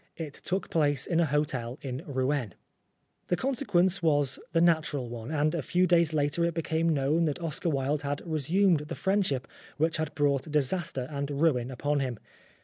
[0.17, 2.55] It took place in a hotel in Rouen.
[3.27, 7.39] The consequence was the natural one, and a few days later it became known that
[7.39, 12.17] Oscar Wilde had resumed the friendship which had brought disaster and ruin upon him.